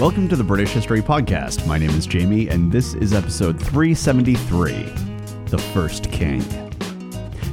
[0.00, 1.66] Welcome to the British History Podcast.
[1.66, 4.84] My name is Jamie, and this is episode 373
[5.46, 6.40] The First King.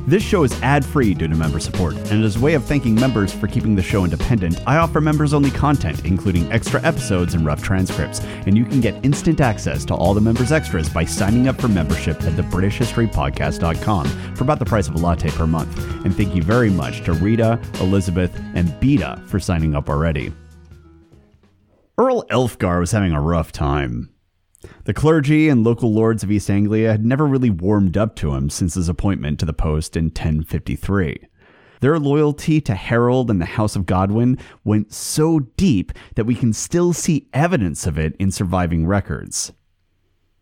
[0.06, 2.94] This show is ad free due to member support, and as a way of thanking
[2.94, 7.44] members for keeping the show independent, I offer members only content, including extra episodes and
[7.44, 8.20] rough transcripts.
[8.46, 11.68] And you can get instant access to all the members' extras by signing up for
[11.68, 16.06] membership at thebritishhistorypodcast.com for about the price of a latte per month.
[16.06, 20.32] And thank you very much to Rita, Elizabeth, and Beta for signing up already.
[21.98, 24.10] Earl Elfgar was having a rough time.
[24.84, 28.50] The clergy and local lords of East Anglia had never really warmed up to him
[28.50, 31.18] since his appointment to the post in 1053.
[31.80, 36.52] Their loyalty to Harold and the House of Godwin went so deep that we can
[36.52, 39.54] still see evidence of it in surviving records.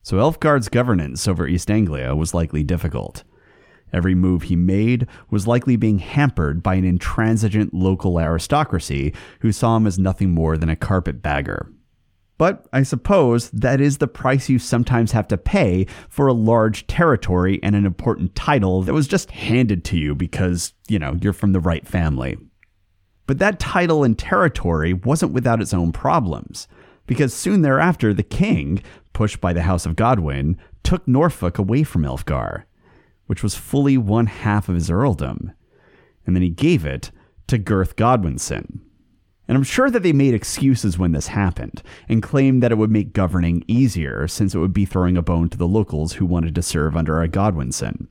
[0.02, 3.24] So Elfgar's governance over East Anglia was likely difficult.
[3.94, 9.78] Every move he made was likely being hampered by an intransigent local aristocracy who saw
[9.78, 11.72] him as nothing more than a carpetbagger.
[12.40, 16.88] But I suppose that is the price you sometimes have to pay for a large
[16.88, 21.32] territory and an important title that was just handed to you because, you know, you're
[21.32, 22.38] from the right family.
[23.28, 26.68] But that title and territory wasn't without its own problems,
[27.06, 28.82] because soon thereafter the king,
[29.14, 32.64] pushed by the House of Godwin, took Norfolk away from Elfgar,
[33.28, 35.52] which was fully one half of his earldom,
[36.26, 37.12] and then he gave it
[37.48, 38.82] to Gurth Godwinson.
[39.48, 42.92] And I'm sure that they made excuses when this happened and claimed that it would
[42.92, 46.56] make governing easier since it would be throwing a bone to the locals who wanted
[46.56, 48.08] to serve under a Godwinson.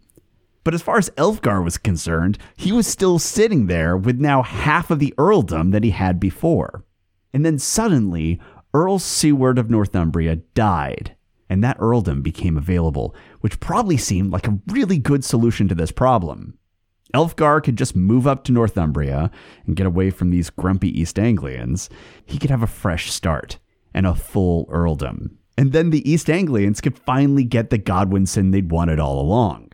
[0.64, 4.90] But as far as Elfgar was concerned, he was still sitting there with now half
[4.90, 6.84] of the earldom that he had before.
[7.32, 8.40] And then suddenly,
[8.74, 11.16] Earl Siward of Northumbria died,
[11.52, 15.92] and that earldom became available, which probably seemed like a really good solution to this
[15.92, 16.56] problem.
[17.12, 19.30] Elfgar could just move up to Northumbria
[19.66, 21.90] and get away from these grumpy East Anglians.
[22.24, 23.58] He could have a fresh start
[23.92, 25.36] and a full earldom.
[25.58, 29.72] And then the East Anglians could finally get the Godwinson they'd wanted all along.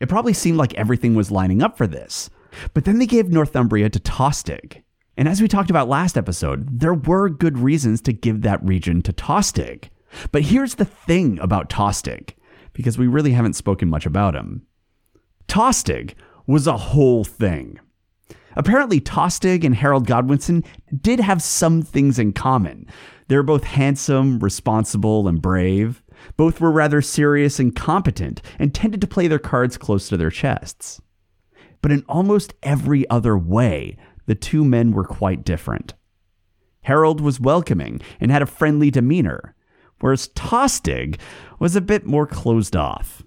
[0.00, 2.28] It probably seemed like everything was lining up for this.
[2.72, 4.82] But then they gave Northumbria to Tostig.
[5.16, 9.00] And as we talked about last episode, there were good reasons to give that region
[9.02, 9.90] to Tostig.
[10.32, 12.34] But here's the thing about Tostig,
[12.72, 14.66] because we really haven't spoken much about him.
[15.48, 16.14] Tostig
[16.46, 17.78] was a whole thing.
[18.56, 20.64] Apparently, Tostig and Harold Godwinson
[21.00, 22.86] did have some things in common.
[23.28, 26.02] They were both handsome, responsible, and brave.
[26.36, 30.30] Both were rather serious and competent and tended to play their cards close to their
[30.30, 31.00] chests.
[31.82, 35.94] But in almost every other way, the two men were quite different.
[36.82, 39.53] Harold was welcoming and had a friendly demeanor,
[40.04, 41.18] whereas Tostig
[41.58, 43.22] was a bit more closed off.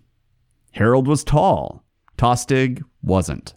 [0.74, 1.84] Harold was tall,
[2.20, 3.56] Tostig wasn't.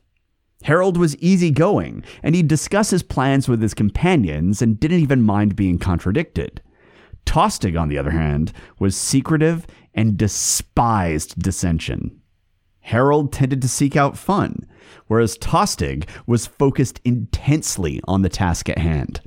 [0.63, 5.55] Harold was easygoing, and he'd discuss his plans with his companions and didn't even mind
[5.55, 6.63] being contradicted.
[7.27, 12.23] Tostig, on the other hand, was secretive and despised dissension.
[12.81, 14.65] Harold tended to seek out fun,
[15.09, 19.21] whereas Tostig was focused intensely on the task at hand.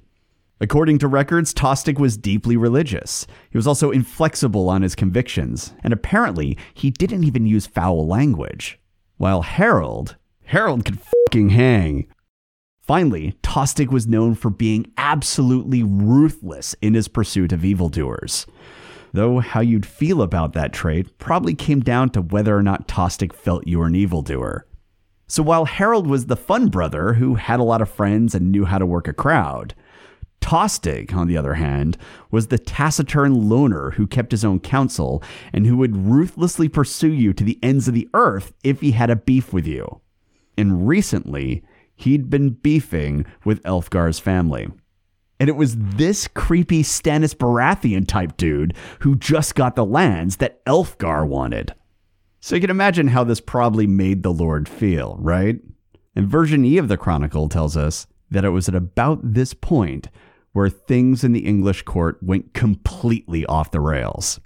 [0.62, 3.28] According to records, Tostig was deeply religious.
[3.50, 8.80] He was also inflexible on his convictions, and apparently he didn't even use foul language.
[9.18, 10.16] While Harold,
[10.46, 12.08] Harold could fucking hang.
[12.82, 18.46] Finally, Tostig was known for being absolutely ruthless in his pursuit of evildoers.
[19.14, 23.32] Though how you'd feel about that trait probably came down to whether or not Tostig
[23.32, 24.66] felt you were an evildoer.
[25.28, 28.66] So while Harold was the fun brother who had a lot of friends and knew
[28.66, 29.74] how to work a crowd,
[30.44, 31.98] Tostig, on the other hand,
[32.30, 35.24] was the taciturn loner who kept his own counsel
[35.54, 39.10] and who would ruthlessly pursue you to the ends of the earth if he had
[39.10, 40.02] a beef with you.
[40.58, 41.64] And recently,
[41.96, 44.68] he'd been beefing with Elfgar's family.
[45.40, 50.64] And it was this creepy Stannis Baratheon type dude who just got the lands that
[50.66, 51.74] Elfgar wanted.
[52.42, 55.62] So you can imagine how this probably made the Lord feel, right?
[56.18, 60.10] And version E of the Chronicle tells us that it was at about this point
[60.54, 64.40] where things in the English court went completely off the rails.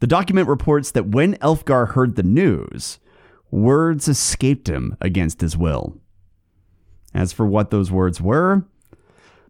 [0.00, 2.98] The document reports that when Elfgar heard the news,
[3.50, 6.00] words escaped him against his will.
[7.14, 8.66] As for what those words were,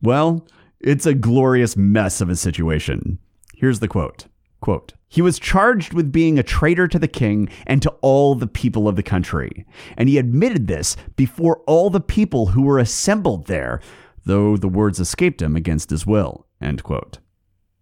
[0.02, 0.46] well,
[0.80, 3.18] it's a glorious mess of a situation.
[3.54, 4.26] Here's the quote.
[4.60, 8.46] Quote, he was charged with being a traitor to the king and to all the
[8.46, 9.64] people of the country.
[9.96, 13.80] And he admitted this before all the people who were assembled there,
[14.26, 16.46] though the words escaped him against his will.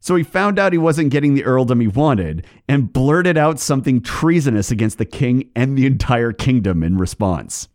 [0.01, 4.03] So he found out he wasn't getting the earldom he wanted and blurted out something
[4.03, 7.69] treasonous against the king and the entire kingdom in response.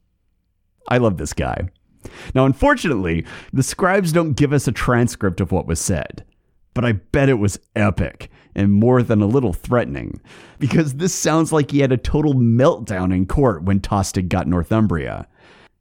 [0.87, 1.69] I love this guy.
[2.33, 6.23] Now, unfortunately, the scribes don't give us a transcript of what was said,
[6.73, 10.21] but I bet it was epic and more than a little threatening,
[10.59, 15.27] because this sounds like he had a total meltdown in court when Tostig got Northumbria.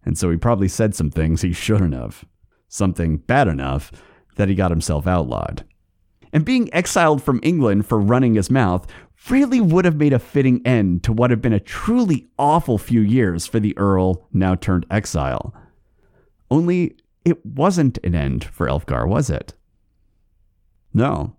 [0.05, 2.25] And so he probably said some things he shouldn't have.
[2.69, 3.91] Something bad enough
[4.37, 5.65] that he got himself outlawed.
[6.33, 8.87] And being exiled from England for running his mouth
[9.31, 13.01] really would have made a fitting end to what had been a truly awful few
[13.01, 15.55] years for the Earl, now turned exile.
[16.51, 19.55] Only it wasn't an end for Elfgar, was it?
[20.95, 21.37] No,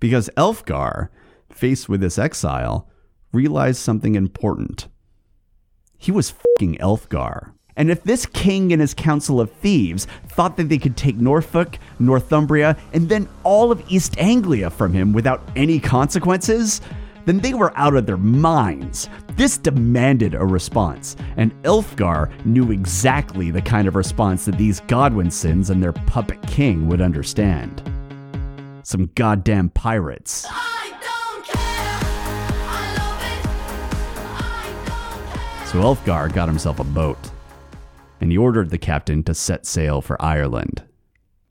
[0.00, 1.08] because Elfgar,
[1.50, 2.88] faced with this exile,
[3.32, 4.88] realized something important.
[5.96, 7.52] He was fucking Elfgar.
[7.78, 11.78] And if this king and his council of thieves thought that they could take Norfolk,
[12.00, 16.80] Northumbria, and then all of East Anglia from him without any consequences,
[17.24, 19.08] then they were out of their minds.
[19.36, 25.70] This demanded a response, and Elfgar knew exactly the kind of response that these Godwinsons
[25.70, 27.80] and their puppet king would understand.
[28.82, 30.48] Some goddamn pirates.
[35.66, 37.18] So Elfgar got himself a boat,
[38.20, 40.82] and he ordered the captain to set sail for Ireland.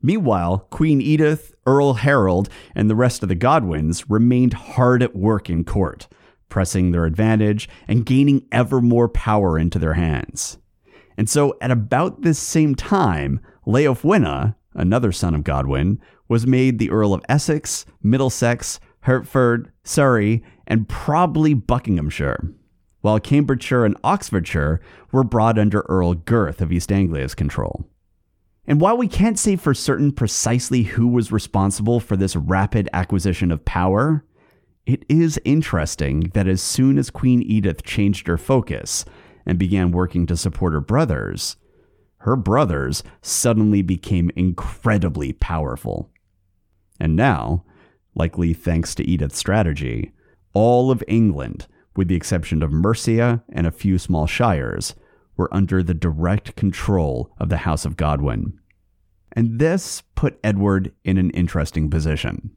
[0.01, 5.49] Meanwhile, Queen Edith, Earl Harold, and the rest of the Godwins remained hard at work
[5.49, 6.07] in court,
[6.49, 10.57] pressing their advantage and gaining ever more power into their hands.
[11.17, 16.91] And so, at about this same time, Leofwine, another son of Godwin, was made the
[16.91, 22.53] Earl of Essex, Middlesex, Hertford, Surrey, and probably Buckinghamshire,
[23.07, 24.81] while Cambridgeshire and Oxfordshire
[25.13, 27.87] were brought under Earl Gurth of East Anglia's control.
[28.65, 33.49] And while we can't say for certain precisely who was responsible for this rapid acquisition
[33.49, 34.25] of power,
[34.85, 39.05] it is interesting that as soon as Queen Edith changed her focus
[39.45, 41.55] and began working to support her brothers,
[42.17, 46.09] her brothers suddenly became incredibly powerful.
[46.99, 47.63] And now,
[48.15, 50.11] likely thanks to Edith's strategy,
[50.53, 51.67] all of England,
[51.97, 54.95] with the exception of Mercia and a few small shires,
[55.35, 58.59] were under the direct control of the House of Godwin.
[59.33, 62.51] And this put Edward in an interesting position.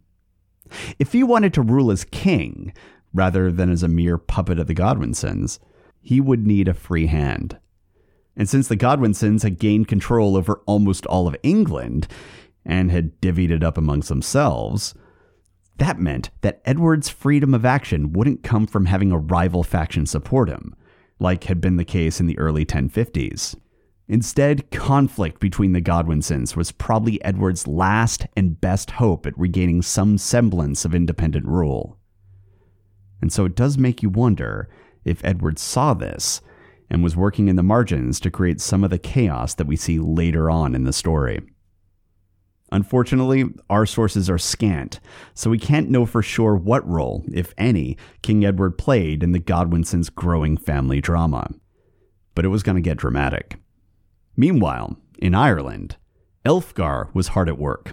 [0.99, 2.73] If he wanted to rule as king,
[3.13, 5.59] rather than as a mere puppet of the Godwinsons,
[6.01, 7.59] he would need a free hand.
[8.37, 12.07] And since the Godwinsons had gained control over almost all of England
[12.65, 14.95] and had divvied it up amongst themselves,
[15.81, 20.49] that meant that Edward's freedom of action wouldn't come from having a rival faction support
[20.49, 20.75] him,
[21.19, 23.57] like had been the case in the early 1050s.
[24.07, 30.19] Instead, conflict between the Godwinsons was probably Edward's last and best hope at regaining some
[30.19, 31.97] semblance of independent rule.
[33.23, 34.69] And so it does make you wonder
[35.05, 36.41] if Edward saw this
[36.91, 39.99] and was working in the margins to create some of the chaos that we see
[39.99, 41.41] later on in the story.
[42.73, 45.01] Unfortunately, our sources are scant,
[45.35, 49.41] so we can't know for sure what role, if any, King Edward played in the
[49.41, 51.51] Godwinsons' growing family drama.
[52.35, 53.57] But it was going to get dramatic.
[54.37, 55.97] Meanwhile, in Ireland,
[56.45, 57.93] Elfgar was hard at work.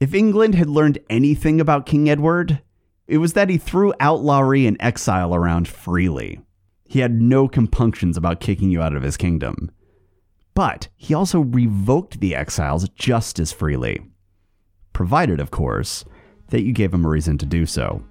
[0.00, 2.60] If England had learned anything about King Edward,
[3.06, 6.40] it was that he threw outlawry and exile around freely.
[6.86, 9.70] He had no compunctions about kicking you out of his kingdom.
[10.54, 14.00] But he also revoked the exiles just as freely.
[14.92, 16.04] Provided, of course,
[16.48, 18.02] that you gave him a reason to do so.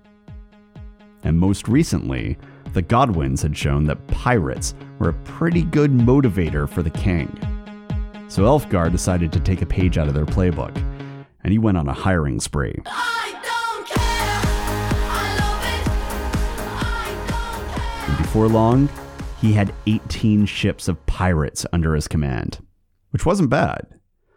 [1.23, 2.37] And most recently,
[2.73, 7.27] the Godwins had shown that pirates were a pretty good motivator for the king.
[8.29, 10.75] So Elfgar decided to take a page out of their playbook,
[11.43, 12.79] and he went on a hiring spree.
[18.07, 18.87] And before long,
[19.41, 22.65] he had 18 ships of pirates under his command,
[23.11, 23.87] which wasn't bad.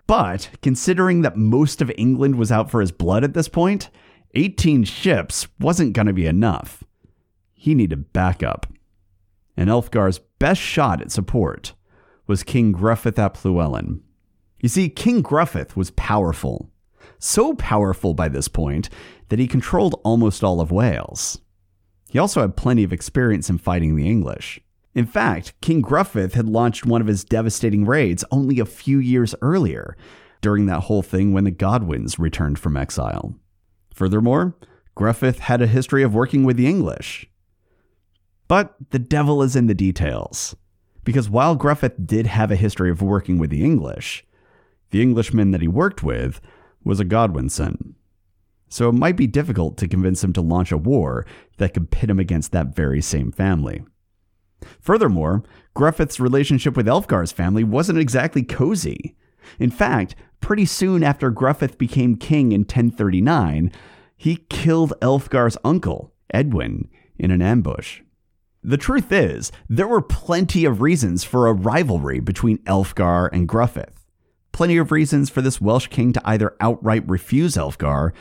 [0.06, 3.90] But considering that most of England was out for his blood at this point,
[4.34, 6.84] 18 ships wasn't going to be enough.
[7.52, 8.66] He needed backup.
[9.56, 11.74] And Elfgar's best shot at support
[12.26, 14.00] was King Gruffydd ap Llywelyn.
[14.60, 16.70] You see, King Gruffydd was powerful.
[17.18, 18.88] So powerful by this point
[19.28, 21.40] that he controlled almost all of Wales.
[22.10, 24.60] He also had plenty of experience in fighting the English.
[24.94, 29.34] In fact, King Gruffydd had launched one of his devastating raids only a few years
[29.40, 29.96] earlier,
[30.42, 33.34] during that whole thing when the Godwins returned from exile.
[33.94, 34.54] Furthermore,
[34.94, 37.30] Gruffydd had a history of working with the English.
[38.48, 40.54] But the devil is in the details.
[41.04, 44.24] Because while Gruffydd did have a history of working with the English,
[44.90, 46.40] the Englishman that he worked with
[46.84, 47.94] was a Godwinson.
[48.68, 51.26] So it might be difficult to convince him to launch a war
[51.58, 53.84] that could pit him against that very same family.
[54.80, 55.42] Furthermore,
[55.74, 59.16] Gruffydd's relationship with Elfgar's family wasn't exactly cozy.
[59.58, 63.72] In fact, pretty soon after Gruffydd became king in 1039,
[64.16, 66.88] he killed Elfgar's uncle, Edwin,
[67.18, 68.00] in an ambush.
[68.62, 73.90] The truth is, there were plenty of reasons for a rivalry between Elfgar and Gruffydd.
[74.52, 78.12] Plenty of reasons for this Welsh king to either outright refuse Elfgar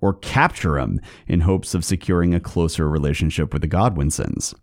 [0.00, 4.54] or capture him in hopes of securing a closer relationship with the Godwinsons.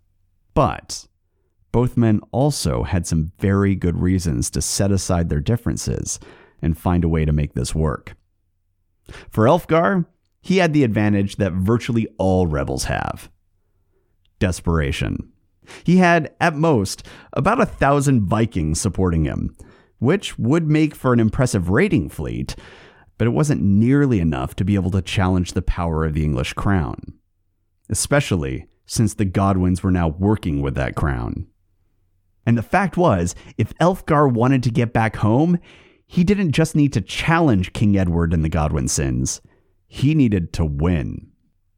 [0.54, 1.06] But
[1.72, 6.18] both men also had some very good reasons to set aside their differences
[6.62, 8.16] and find a way to make this work.
[9.30, 10.06] For Elfgar,
[10.40, 13.30] he had the advantage that virtually all rebels have
[14.38, 15.32] desperation.
[15.84, 19.54] He had, at most, about a thousand Vikings supporting him,
[19.98, 22.54] which would make for an impressive raiding fleet,
[23.18, 26.52] but it wasn't nearly enough to be able to challenge the power of the English
[26.52, 27.14] crown,
[27.90, 31.48] especially since the Godwins were now working with that crown.
[32.48, 35.58] And the fact was, if Elfgar wanted to get back home,
[36.06, 39.42] he didn't just need to challenge King Edward and the Godwin Godwinsons,
[39.86, 41.30] he needed to win.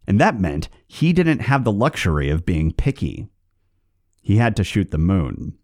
[0.07, 3.27] And that meant he didn't have the luxury of being picky.
[4.23, 5.59] He had to shoot the moon.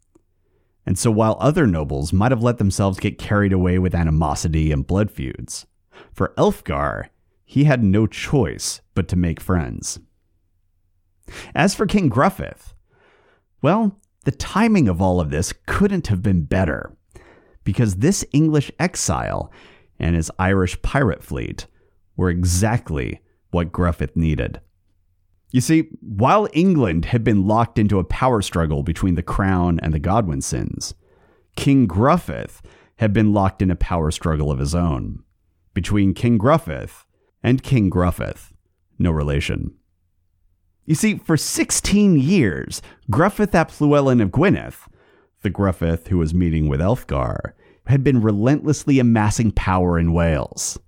[0.84, 4.84] And so while other nobles might have let themselves get carried away with animosity and
[4.84, 5.66] blood feuds,
[6.12, 7.10] for Elfgar,
[7.44, 10.00] he had no choice but to make friends.
[11.54, 12.74] As for King Gruffydd,
[13.62, 16.96] well, the timing of all of this couldn't have been better,
[17.62, 19.52] because this English exile
[20.00, 21.66] and his Irish pirate fleet
[22.16, 23.20] were exactly
[23.52, 24.60] what Gruffydd needed.
[25.52, 29.94] You see, while England had been locked into a power struggle between the crown and
[29.94, 30.92] the Godwinsons,
[31.54, 32.50] King Gruffydd
[32.96, 35.22] had been locked in a power struggle of his own
[35.72, 36.90] between King Gruffydd
[37.44, 38.52] and King Gruffydd,
[38.98, 39.76] no relation.
[40.86, 44.74] You see, for 16 years, Gruffydd ap Llywelyn of Gwynedd,
[45.42, 47.54] the Gruffydd who was meeting with Elfgar,
[47.88, 50.78] had been relentlessly amassing power in Wales.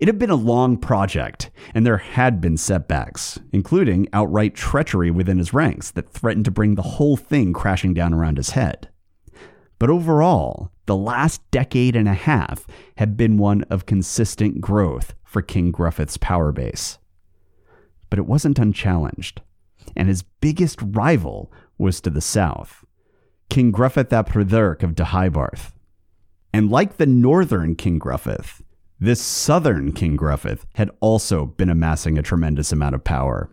[0.00, 5.36] It had been a long project, and there had been setbacks, including outright treachery within
[5.36, 8.88] his ranks that threatened to bring the whole thing crashing down around his head.
[9.78, 12.66] But overall, the last decade and a half
[12.96, 16.98] had been one of consistent growth for King Gruffydd's power base
[18.10, 19.42] but it wasn't unchallenged,
[19.96, 22.84] and his biggest rival was to the south,
[23.48, 25.72] King Gruffydd ap Rhydderch of Deheubarth.
[26.52, 28.62] And like the northern King Gruffydd,
[28.98, 33.50] this southern King Gruffydd had also been amassing a tremendous amount of power.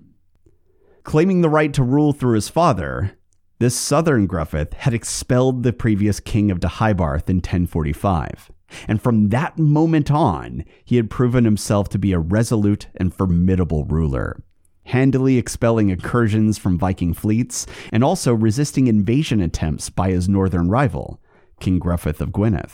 [1.04, 3.18] Claiming the right to rule through his father,
[3.60, 8.52] this southern Gruffydd had expelled the previous king of Deheubarth in 1045.
[8.88, 13.86] And from that moment on, he had proven himself to be a resolute and formidable
[13.86, 14.44] ruler,
[14.86, 21.22] handily expelling incursions from Viking fleets and also resisting invasion attempts by his northern rival,
[21.60, 22.72] King Gruffydd of Gwynedd.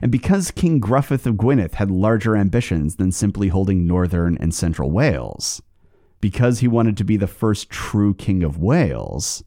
[0.00, 4.90] And because King Gruffydd of Gwynedd had larger ambitions than simply holding northern and central
[4.90, 5.62] Wales,
[6.20, 9.44] because he wanted to be the first true king of Wales,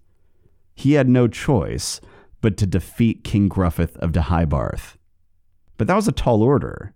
[0.76, 2.00] he had no choice
[2.42, 4.99] but to defeat King Gruffydd of Deheubarth
[5.80, 6.94] but that was a tall order.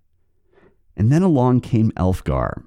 [0.96, 2.64] And then along came Elfgar,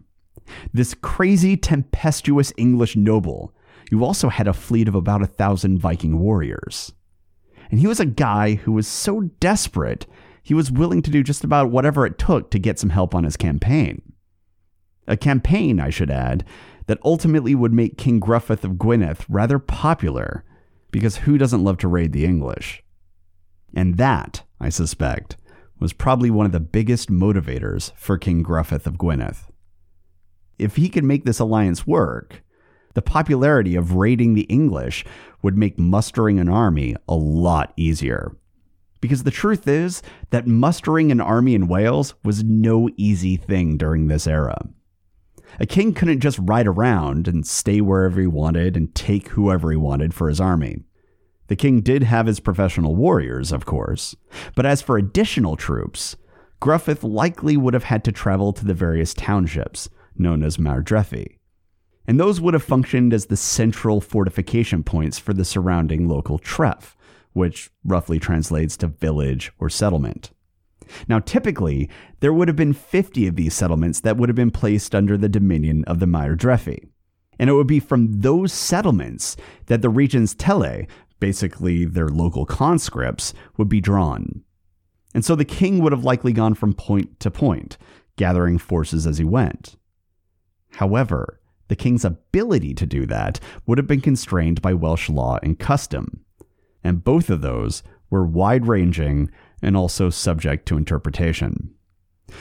[0.73, 3.55] this crazy, tempestuous English noble
[3.91, 6.93] who also had a fleet of about a thousand Viking warriors.
[7.71, 10.07] And he was a guy who was so desperate,
[10.43, 13.25] he was willing to do just about whatever it took to get some help on
[13.25, 14.01] his campaign.
[15.07, 16.45] A campaign, I should add,
[16.87, 20.45] that ultimately would make King Gruffydd of Gwynedd rather popular,
[20.91, 22.83] because who doesn't love to raid the English?
[23.75, 25.37] And that, I suspect,
[25.79, 29.37] was probably one of the biggest motivators for King Gruffydd of Gwynedd.
[30.59, 32.43] If he could make this alliance work,
[32.95, 35.05] the popularity of raiding the English
[35.43, 38.37] would make mustering an army a lot easier.
[39.03, 44.09] Because the truth is that mustering an army in Wales was no easy thing during
[44.09, 44.57] this era.
[45.61, 49.77] A king couldn't just ride around and stay wherever he wanted and take whoever he
[49.77, 50.79] wanted for his army.
[51.49, 54.17] The king did have his professional warriors, of course,
[54.55, 56.17] but as for additional troops,
[56.61, 61.37] Gruffydd likely would have had to travel to the various townships, known as maerdrefi,
[62.07, 66.97] and those would have functioned as the central fortification points for the surrounding local tref,
[67.33, 70.31] which roughly translates to village or settlement.
[71.09, 74.95] Now, typically, there would have been 50 of these settlements that would have been placed
[74.95, 76.89] under the dominion of the maerdrefi.
[77.39, 79.37] And it would be from those settlements
[79.67, 80.87] that the region's tele
[81.21, 84.43] basically their local conscripts, would be drawn.
[85.15, 87.79] And so the king would have likely gone from point to point,
[88.17, 89.77] gathering forces as he went.
[90.73, 95.59] However, the king's ability to do that would have been constrained by Welsh law and
[95.59, 96.25] custom,
[96.85, 99.31] and both of those were wide ranging
[99.63, 101.75] and also subject to interpretation.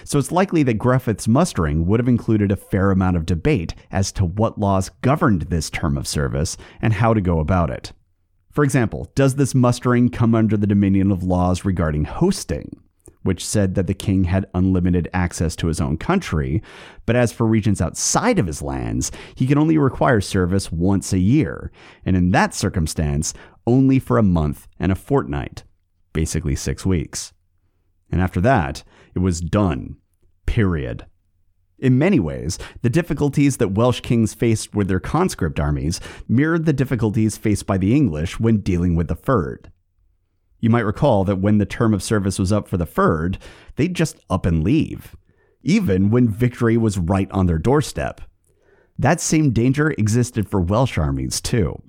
[0.04, 4.12] So it's likely that Griffith's mustering would have included a fair amount of debate as
[4.14, 7.94] to what laws governed this term of service and how to go about it.
[8.56, 12.82] For example, does this mustering come under the dominion of laws regarding hosting,
[13.24, 16.64] which said that the king had unlimited access to his own country,
[17.06, 21.20] but as for regions outside of his lands, he can only require service once a
[21.20, 21.70] year,
[22.06, 23.34] and in that circumstance,
[23.68, 25.66] only for a month and a fortnight,
[26.14, 27.34] basically six weeks.
[28.10, 29.98] And after that, it was done.
[30.46, 31.06] Period.
[31.78, 36.74] In many ways, the difficulties that Welsh kings faced with their conscript armies mirrored the
[36.74, 39.66] difficulties faced by the English when dealing with the fyrd.
[40.62, 43.38] You might recall that when the term of service was up for the fyrd,
[43.76, 45.16] they'd just up and leave,
[45.64, 48.22] even when victory was right on their doorstep.
[48.98, 51.82] That same danger existed for Welsh armies, too.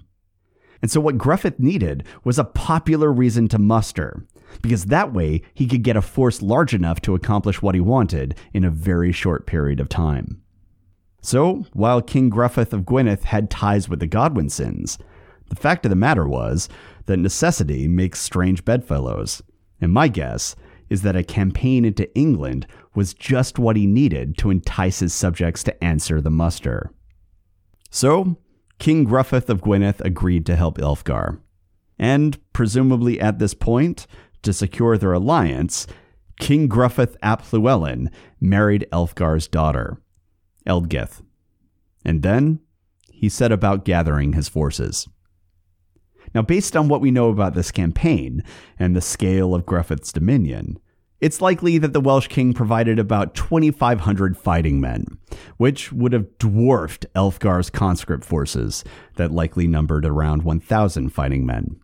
[0.83, 4.26] And so, what Gruffydd needed was a popular reason to muster,
[4.63, 8.37] because that way he could get a force large enough to accomplish what he wanted
[8.53, 10.43] in a very short period of time.
[11.23, 14.99] So, while King Gruffydd of Gwynedd had ties with the Godwinsons,
[15.49, 16.69] the fact of the matter was
[17.07, 19.43] that necessity makes strange bedfellows,
[19.81, 20.55] and my guess
[20.89, 25.65] is that a campaign into England was just what he needed to entice his subjects
[25.65, 26.93] to answer the muster.
[27.91, 28.37] So,
[28.79, 31.41] King Gruffydd of Gwynedd agreed to help Elfgar.
[31.99, 34.07] And, presumably at this point,
[34.43, 35.87] to secure their alliance,
[36.38, 40.00] King Gruffydd ap Llywelyn married Elfgar's daughter,
[40.66, 41.23] Ealdgyth.
[42.05, 42.61] And then
[43.11, 45.09] he set about gathering his forces.
[46.35, 48.43] Now, based on what we know about this campaign
[48.78, 50.78] and the scale of Gruffydd's dominion,
[51.21, 55.19] it's likely that the Welsh king provided about 2,500 fighting men,
[55.57, 61.81] which would have dwarfed Elfgar's conscript forces that likely numbered around 1,000 fighting men.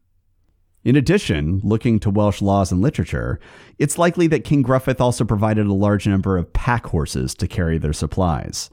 [0.84, 3.38] In addition, looking to Welsh laws and literature,
[3.78, 7.78] it's likely that King Gruffydd also provided a large number of pack horses to carry
[7.78, 8.68] their supplies.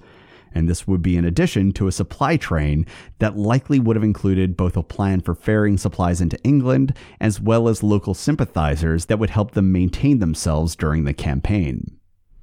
[0.52, 2.88] And this would be in addition to a supply train
[3.20, 7.68] that likely would have included both a plan for ferrying supplies into England as well
[7.68, 12.00] as local sympathizers that would help them maintain themselves during the campaign.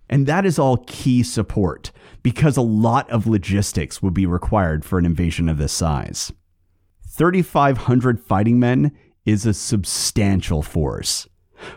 [0.09, 1.91] And that is all key support,
[2.23, 6.33] because a lot of logistics would be required for an invasion of this size.
[7.09, 8.93] 3,500 fighting men
[9.27, 11.29] is a substantial force.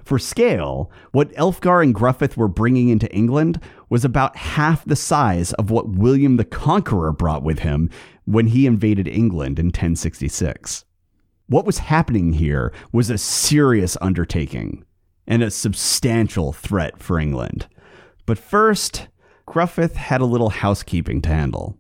[0.03, 5.53] For scale, what Elfgar and Gruffydd were bringing into England was about half the size
[5.53, 7.89] of what William the Conqueror brought with him
[8.25, 10.85] when he invaded England in 1066.
[11.47, 14.85] What was happening here was a serious undertaking
[15.25, 17.67] and a substantial threat for England.
[18.25, 19.07] But first,
[19.47, 21.77] Gruffydd had a little housekeeping to handle.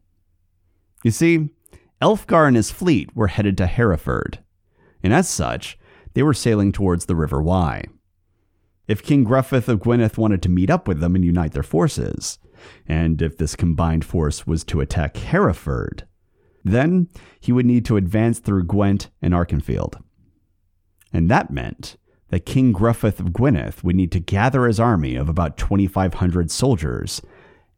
[1.03, 1.49] You see,
[2.01, 4.39] Elfgar and his fleet were headed to Hereford,
[5.03, 5.77] and as such,
[6.13, 7.85] they were sailing towards the River Wye.
[8.87, 12.39] If King Gruffydd of Gwynedd wanted to meet up with them and unite their forces,
[12.87, 16.07] and if this combined force was to attack Hereford,
[16.63, 17.07] then
[17.39, 20.01] he would need to advance through Gwent and Archenfield.
[21.13, 21.97] And that meant
[22.29, 27.21] that King Gruffydd of Gwynedd would need to gather his army of about 2,500 soldiers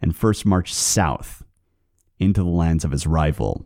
[0.02, 1.44] and first march south
[2.20, 3.66] into the lands of his rival,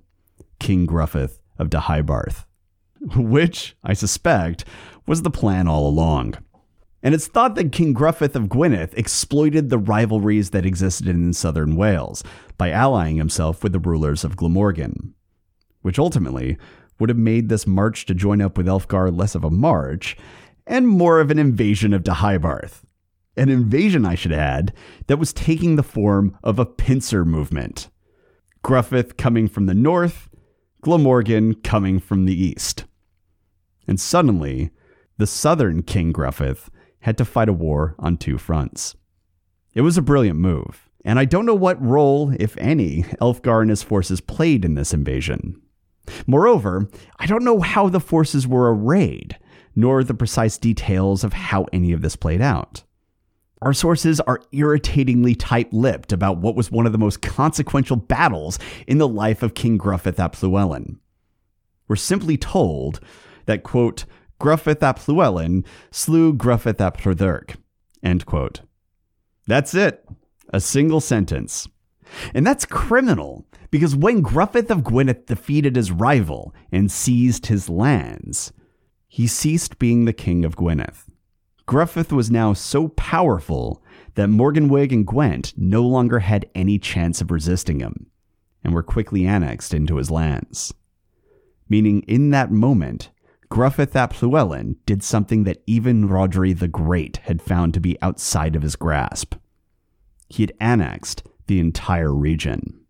[0.59, 2.45] King Gruffydd of Deheubarth
[3.15, 4.65] which, I suspect,
[5.05, 6.35] was the plan all along.
[7.03, 11.75] And it's thought that King Gruffydd of Gwynedd exploited the rivalries that existed in southern
[11.75, 12.23] Wales
[12.57, 15.13] by allying himself with the rulers of Glamorgan,
[15.83, 16.57] which ultimately
[16.99, 20.17] would have made this march to join up with Elfgar less of a march
[20.65, 22.83] and more of an invasion of Deheubarth.
[23.37, 24.73] An invasion, I should add,
[25.05, 27.89] that was taking the form of a pincer movement.
[28.63, 30.27] Gruffydd coming from the north,
[30.81, 32.85] Glamorgan coming from the east.
[33.87, 34.71] And suddenly,
[35.17, 36.69] the southern King Gruffydd
[36.99, 38.95] had to fight a war on two fronts.
[39.73, 43.69] It was a brilliant move, and I don't know what role, if any, Elfgar and
[43.69, 45.61] his forces played in this invasion.
[46.25, 49.37] Moreover, I don't know how the forces were arrayed,
[49.75, 52.83] nor the precise details of how any of this played out.
[53.61, 58.59] Our sources are irritatingly tight lipped about what was one of the most consequential battles
[58.85, 60.97] in the life of King Gruffydd ap Llywelyn.
[61.87, 62.99] We're simply told
[63.45, 64.05] that, quote,
[64.39, 67.55] Gruffydd ap Llywelyn slew Gruffydd ap Rhydderch,
[68.03, 68.61] end quote.
[69.47, 70.05] That's it.
[70.49, 71.67] A single sentence.
[72.33, 78.53] And that's criminal, because when Gruffydd of Gwynedd defeated his rival and seized his lands,
[79.07, 80.95] he ceased being the king of Gwynedd.
[81.67, 83.81] Gruffydd was now so powerful
[84.13, 88.07] that Morgannwg and Gwent no longer had any chance of resisting him,
[88.63, 90.73] and were quickly annexed into his lands.
[91.67, 93.09] Meaning, in that moment,
[93.55, 94.13] Gruffydd ap
[94.85, 99.35] did something that even Rhodri the Great had found to be outside of his grasp.
[100.27, 102.81] he had annexed the entire region.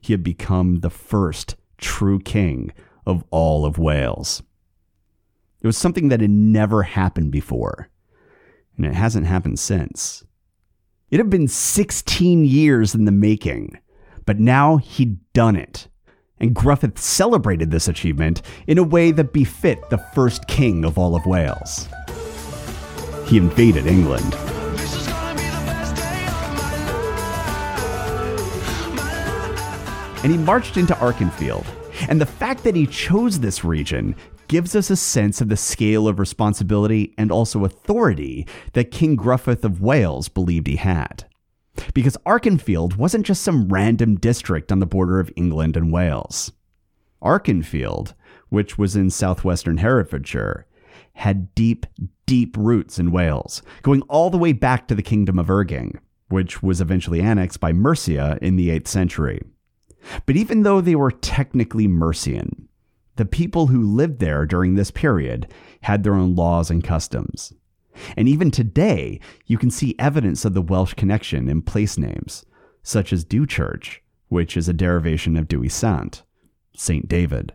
[0.00, 2.72] He had become the first true king
[3.04, 4.42] of all of Wales.
[5.60, 7.90] It was something that had never happened before,
[8.78, 10.24] and it hasn't happened since.
[11.10, 13.78] It had been 16 years in the making,
[14.24, 15.88] but now he'd done it.
[16.40, 21.14] And Gruffydd celebrated this achievement in a way that befit the first king of all
[21.14, 21.88] of Wales.
[23.26, 24.34] He invaded England.
[30.22, 31.66] And he marched into Archenfield.
[32.08, 34.16] And the fact that he chose this region
[34.48, 39.62] gives us a sense of the scale of responsibility and also authority that King Gruffydd
[39.62, 41.24] of Wales believed he had.
[41.94, 46.52] Because Archenfield wasn't just some random district on the border of England and Wales.
[47.22, 48.14] Archenfield,
[48.48, 50.66] which was in southwestern Herefordshire,
[51.14, 51.86] had deep,
[52.26, 56.62] deep roots in Wales, going all the way back to the Kingdom of Ergyng, which
[56.62, 59.42] was eventually annexed by Mercia in the 8th century.
[60.26, 62.68] But even though they were technically Mercian,
[63.16, 67.52] the people who lived there during this period had their own laws and customs.
[68.16, 72.44] And even today, you can see evidence of the Welsh connection in place names,
[72.82, 73.98] such as Dewchurch,
[74.28, 76.22] which is a derivation of Dewi Sant,
[76.74, 77.08] St.
[77.08, 77.52] David.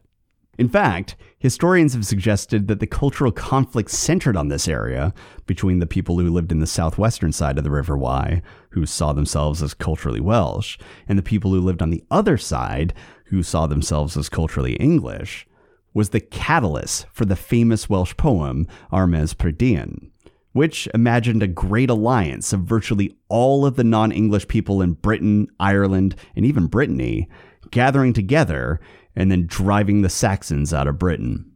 [0.57, 5.13] In fact, historians have suggested that the cultural conflict centered on this area
[5.45, 9.11] between the people who lived in the southwestern side of the River Wye, who saw
[9.11, 10.77] themselves as culturally Welsh,
[11.09, 12.93] and the people who lived on the other side,
[13.25, 15.45] who saw themselves as culturally English,
[15.93, 20.09] was the catalyst for the famous Welsh poem Armes Prydein,
[20.55, 25.49] which imagined a great alliance of virtually all of the non English people in Britain,
[25.59, 27.27] Ireland, and even Brittany
[27.71, 28.79] gathering together
[29.17, 31.51] and then driving the Saxons out of Britain.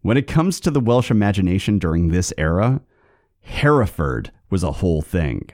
[0.00, 2.80] When it comes to the Welsh imagination during this era,
[3.42, 5.50] Hereford was a whole thing.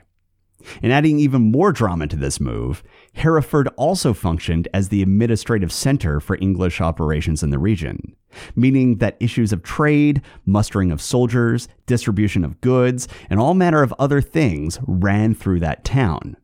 [0.81, 6.21] And adding even more drama to this move, Hereford also functioned as the administrative center
[6.21, 8.15] for English operations in the region,
[8.55, 13.93] meaning that issues of trade, mustering of soldiers, distribution of goods, and all manner of
[13.99, 16.37] other things ran through that town,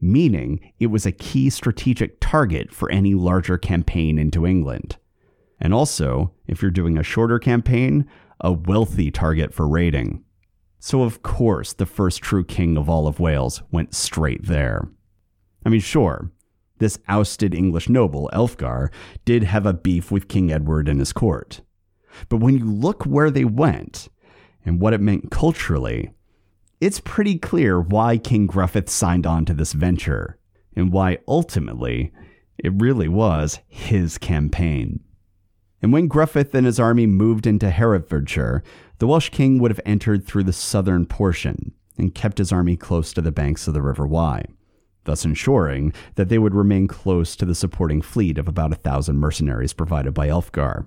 [0.00, 4.96] meaning it was a key strategic target for any larger campaign into England.
[5.60, 8.08] And also, if you're doing a shorter campaign,
[8.40, 10.24] a wealthy target for raiding.
[10.78, 14.88] So, of course, the first true king of all of Wales went straight there.
[15.64, 16.30] I mean, sure,
[16.80, 18.90] this ousted English noble, Elfgar,
[19.24, 21.60] did have a beef with King Edward and his court.
[22.28, 24.08] But when you look where they went
[24.64, 26.10] and what it meant culturally,
[26.80, 30.38] it's pretty clear why King Gruffydd signed on to this venture
[30.74, 32.12] and why ultimately
[32.58, 35.00] it really was his campaign.
[35.82, 38.62] And when Gruffydd and his army moved into Herefordshire,
[38.98, 43.12] the Welsh king would have entered through the southern portion and kept his army close
[43.12, 44.44] to the banks of the River Wye,
[45.04, 49.18] thus ensuring that they would remain close to the supporting fleet of about a thousand
[49.18, 50.86] mercenaries provided by Elfgar.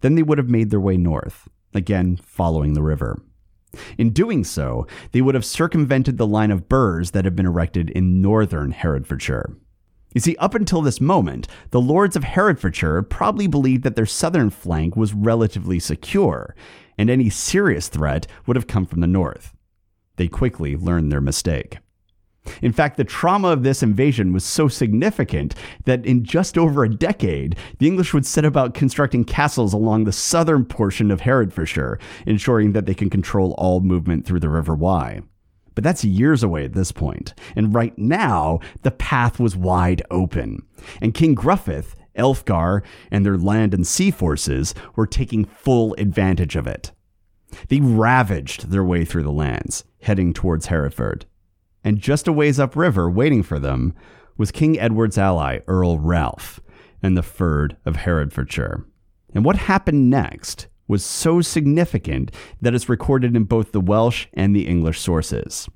[0.00, 3.20] Then they would have made their way north, again following the river.
[3.98, 7.90] In doing so, they would have circumvented the line of burhs that had been erected
[7.90, 9.56] in northern Herefordshire.
[10.14, 14.48] You see, up until this moment, the lords of Herefordshire probably believed that their southern
[14.48, 16.54] flank was relatively secure,
[16.96, 19.54] and any serious threat would have come from the north.
[20.16, 21.78] They quickly learned their mistake.
[22.62, 26.94] In fact, the trauma of this invasion was so significant that in just over a
[26.94, 32.72] decade, the English would set about constructing castles along the southern portion of Herefordshire, ensuring
[32.72, 35.22] that they can control all movement through the River Wye.
[35.74, 40.66] But that's years away at this point, and right now, the path was wide open.
[41.00, 41.86] And King Gruffydd
[42.18, 46.92] Elfgar, and their land and sea forces were taking full advantage of it.
[47.68, 51.24] They ravaged their way through the lands, heading towards Hereford.
[51.84, 53.94] And just a ways upriver, waiting for them,
[54.36, 56.60] was King Edward's ally, Earl Ralph,
[57.02, 58.84] and the Fyrd of Herefordshire.
[59.34, 64.56] And what happened next was so significant that it's recorded in both the Welsh and
[64.56, 65.68] the English sources.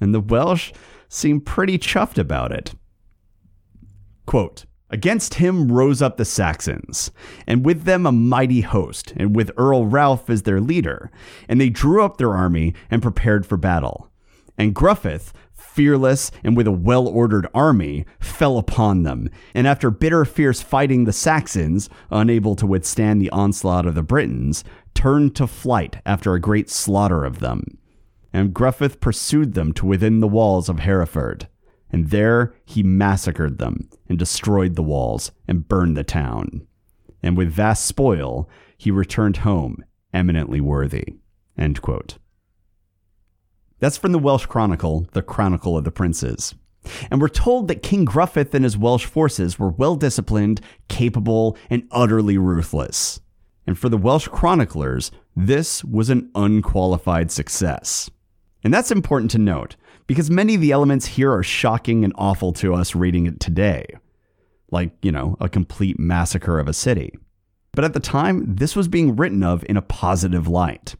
[0.00, 0.72] And the Welsh
[1.08, 2.74] seem pretty chuffed about it.
[4.26, 7.12] Quote, Against him rose up the Saxons,
[7.46, 11.12] and with them a mighty host, and with Earl Ralph as their leader.
[11.48, 14.09] And they drew up their army and prepared for battle.
[14.60, 19.30] And Gruffydd, fearless and with a well ordered army, fell upon them.
[19.54, 24.62] And after bitter, fierce fighting, the Saxons, unable to withstand the onslaught of the Britons,
[24.94, 27.78] turned to flight after a great slaughter of them.
[28.32, 31.48] And Gruffydd pursued them to within the walls of Hereford
[31.92, 36.66] and there he massacred them and destroyed the walls and burned the town.
[37.22, 41.16] And with vast spoil, he returned home eminently worthy.
[43.80, 46.54] That's from the Welsh Chronicle, the Chronicle of the Princes.
[47.10, 51.88] And we're told that King Gruffydd and his Welsh forces were well disciplined, capable, and
[51.90, 53.20] utterly ruthless.
[53.66, 58.10] And for the Welsh chroniclers, this was an unqualified success.
[58.62, 62.52] And that's important to note, because many of the elements here are shocking and awful
[62.54, 63.86] to us reading it today.
[64.70, 67.18] Like, you know, a complete massacre of a city.
[67.72, 70.96] But at the time, this was being written of in a positive light.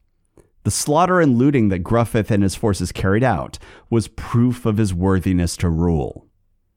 [0.70, 3.58] The slaughter and looting that Gruffydd and his forces carried out
[3.90, 6.28] was proof of his worthiness to rule.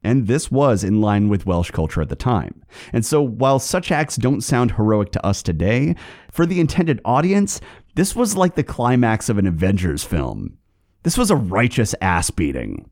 [0.02, 2.64] And this was in line with Welsh culture at the time.
[2.92, 5.94] And so, while such acts don't sound heroic to us today,
[6.32, 7.60] for the intended audience,
[7.94, 10.58] this was like the climax of an Avengers film.
[11.04, 12.90] This was a righteous ass beating.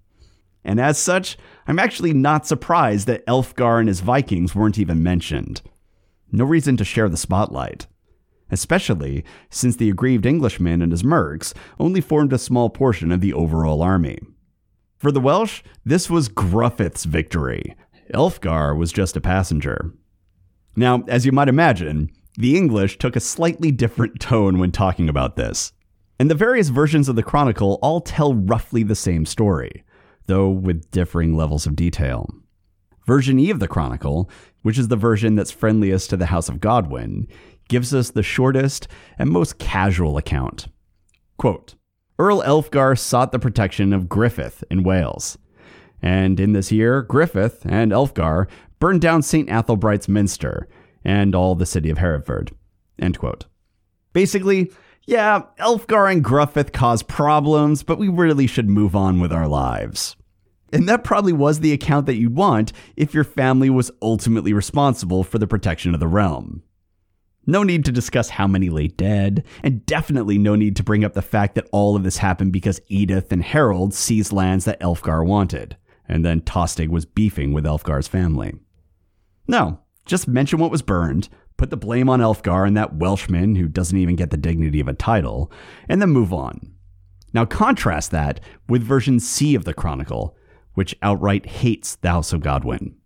[0.62, 1.36] And as such,
[1.66, 5.62] I'm actually not surprised that Elfgar and his Vikings weren't even mentioned.
[6.30, 7.88] No reason to share the spotlight
[8.52, 13.32] especially since the aggrieved Englishman and his mercs only formed a small portion of the
[13.32, 14.18] overall army.
[14.98, 17.74] For the Welsh, this was Gruffydd's victory.
[18.14, 19.92] Elfgar was just a passenger.
[20.76, 25.36] Now, as you might imagine, the English took a slightly different tone when talking about
[25.36, 25.72] this.
[26.18, 29.82] And the various versions of the Chronicle all tell roughly the same story,
[30.26, 32.28] though with differing levels of detail.
[33.06, 34.30] Version E of the Chronicle,
[34.62, 37.26] which is the version that's friendliest to the House of Godwin,
[37.72, 38.86] gives us the shortest
[39.18, 40.68] and most casual account.
[41.38, 41.74] Quote,
[42.18, 45.38] Earl Elfgar sought the protection of Griffith in Wales.
[46.02, 48.46] And in this year, Griffith and Elfgar
[48.78, 49.48] burned down St.
[49.48, 50.68] Athelbright's Minster
[51.02, 52.52] and all the city of Hereford.
[52.98, 53.46] End quote.
[54.12, 54.70] Basically,
[55.06, 60.14] yeah, Elfgar and Gruffydd caused problems, but we really should move on with our lives.
[60.74, 65.24] And that probably was the account that you'd want if your family was ultimately responsible
[65.24, 66.62] for the protection of the realm.
[67.46, 71.14] No need to discuss how many lay dead, and definitely no need to bring up
[71.14, 75.26] the fact that all of this happened because Edith and Harold seized lands that Elfgar
[75.26, 75.76] wanted,
[76.08, 78.54] and then Tostig was beefing with Elfgar's family.
[79.48, 83.66] No, just mention what was burned, put the blame on Elfgar and that Welshman who
[83.66, 85.50] doesn't even get the dignity of a title,
[85.88, 86.74] and then move on.
[87.34, 90.36] Now contrast that with version C of the Chronicle,
[90.74, 92.96] which outright hates the House of Godwin.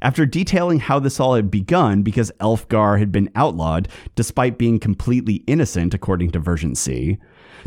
[0.00, 5.36] After detailing how this all had begun because Elfgar had been outlawed despite being completely
[5.46, 7.18] innocent, according to version C,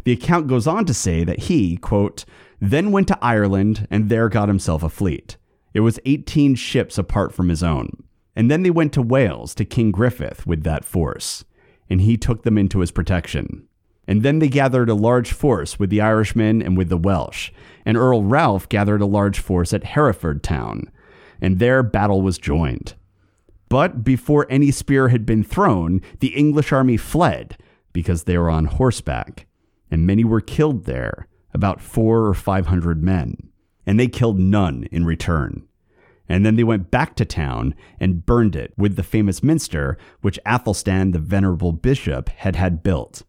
[0.04, 2.26] the account goes on to say that he, quote,
[2.60, 5.38] then went to Ireland and there got himself a fleet.
[5.74, 8.04] It was 18 ships apart from his own.
[8.36, 11.44] And then they went to Wales to King Griffith with that force,
[11.90, 13.68] and he took them into his protection.
[14.08, 17.52] And then they gathered a large force with the Irishmen and with the Welsh,
[17.86, 20.90] and Earl Ralph gathered a large force at Hereford town
[21.42, 22.94] and there battle was joined.
[23.68, 27.58] But before any spear had been thrown, the English army fled
[27.94, 29.48] because they were on horseback,
[29.90, 33.50] and many were killed there, about four or five hundred men,
[33.86, 35.68] and they killed none in return.
[36.30, 40.40] And then they went back to town and burned it with the famous minster which
[40.46, 43.24] Athelstan, the venerable bishop, had had built.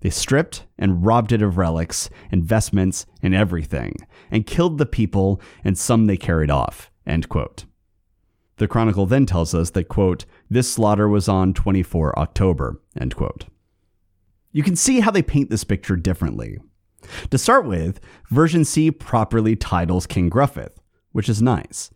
[0.00, 3.96] They stripped and robbed it of relics and vestments and everything,
[4.30, 6.90] and killed the people, and some they carried off.
[7.06, 7.64] End quote.
[8.56, 13.46] The Chronicle then tells us that, quote, this slaughter was on 24 October, end quote.
[14.52, 16.58] You can see how they paint this picture differently.
[17.30, 20.70] To start with, version C properly titles King Gruffydd,
[21.10, 21.90] which is nice.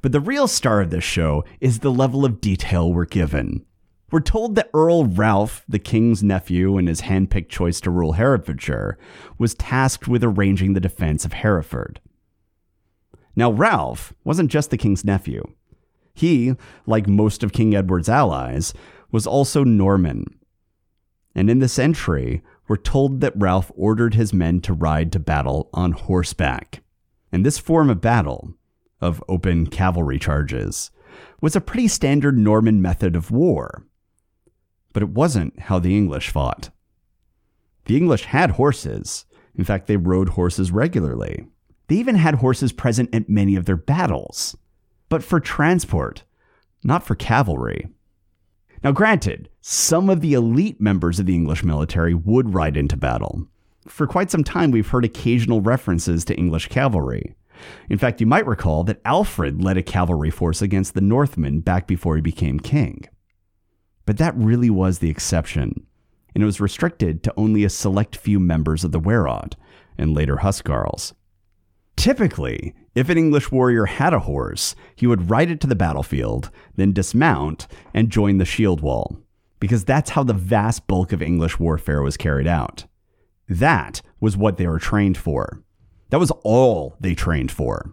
[0.00, 3.66] But the real star of this show is the level of detail we're given.
[4.10, 8.96] We're told that Earl Ralph, the king's nephew and his handpicked choice to rule Herefordshire,
[9.38, 12.00] was tasked with arranging the defense of Hereford.
[13.36, 15.42] Now, Ralph wasn't just the king's nephew.
[16.14, 16.54] He,
[16.86, 18.72] like most of King Edward's allies,
[19.10, 20.24] was also Norman.
[21.34, 25.68] And in this entry, we're told that Ralph ordered his men to ride to battle
[25.74, 26.82] on horseback.
[27.32, 28.54] And this form of battle,
[29.00, 30.92] of open cavalry charges,
[31.40, 33.84] was a pretty standard Norman method of war.
[34.92, 36.70] But it wasn't how the English fought.
[37.86, 39.26] The English had horses.
[39.56, 41.46] In fact, they rode horses regularly.
[41.88, 44.56] They even had horses present at many of their battles,
[45.08, 46.24] but for transport,
[46.82, 47.88] not for cavalry.
[48.82, 53.48] Now, granted, some of the elite members of the English military would ride into battle.
[53.86, 57.34] For quite some time, we've heard occasional references to English cavalry.
[57.88, 61.86] In fact, you might recall that Alfred led a cavalry force against the Northmen back
[61.86, 63.04] before he became king.
[64.06, 65.86] But that really was the exception,
[66.34, 69.54] and it was restricted to only a select few members of the Wehrad
[69.96, 71.14] and later Huscarls.
[71.96, 76.50] Typically, if an English warrior had a horse, he would ride it to the battlefield,
[76.76, 79.18] then dismount and join the shield wall,
[79.60, 82.84] because that's how the vast bulk of English warfare was carried out.
[83.48, 85.62] That was what they were trained for.
[86.10, 87.92] That was all they trained for.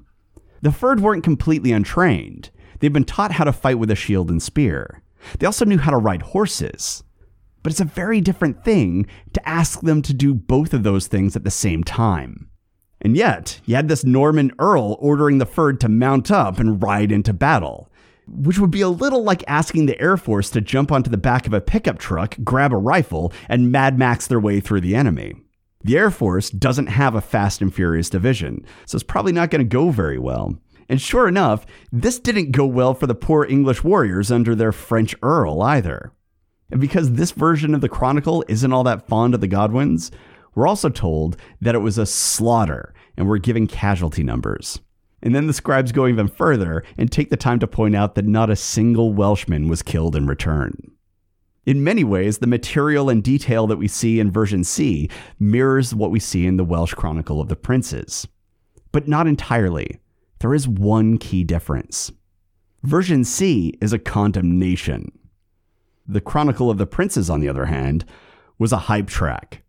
[0.61, 2.51] The Fyrd weren't completely untrained.
[2.79, 5.01] They'd been taught how to fight with a shield and spear.
[5.39, 7.03] They also knew how to ride horses.
[7.63, 11.35] But it's a very different thing to ask them to do both of those things
[11.35, 12.50] at the same time.
[13.01, 17.11] And yet, you had this Norman Earl ordering the Fyrd to mount up and ride
[17.11, 17.89] into battle,
[18.27, 21.47] which would be a little like asking the Air Force to jump onto the back
[21.47, 25.33] of a pickup truck, grab a rifle, and Mad Max their way through the enemy.
[25.83, 29.61] The Air Force doesn't have a fast and furious division, so it's probably not going
[29.61, 30.59] to go very well.
[30.87, 35.15] And sure enough, this didn't go well for the poor English warriors under their French
[35.23, 36.11] Earl either.
[36.69, 40.11] And because this version of the Chronicle isn't all that fond of the Godwins,
[40.55, 44.79] we're also told that it was a slaughter and we're given casualty numbers.
[45.23, 48.25] And then the scribes go even further and take the time to point out that
[48.25, 50.91] not a single Welshman was killed in return.
[51.65, 55.09] In many ways, the material and detail that we see in version C
[55.39, 58.27] mirrors what we see in the Welsh Chronicle of the Princes.
[58.91, 59.99] But not entirely.
[60.39, 62.11] There is one key difference.
[62.81, 65.11] Version C is a condemnation.
[66.07, 68.05] The Chronicle of the Princes, on the other hand,
[68.57, 69.61] was a hype track.